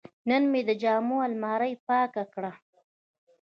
نن 0.29 0.43
مې 0.51 0.61
د 0.69 0.71
جامو 0.81 1.17
الماري 1.27 1.73
پاکه 1.87 2.23
کړه. 2.33 2.51